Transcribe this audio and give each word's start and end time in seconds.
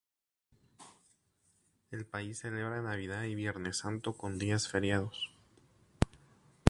El 1.91 2.07
país 2.07 2.39
celebra 2.39 2.81
Navidad 2.81 3.21
y 3.25 3.35
Viernes 3.35 3.77
Santo 3.77 4.17
con 4.17 4.39
días 4.39 4.67
feriados. 4.67 5.29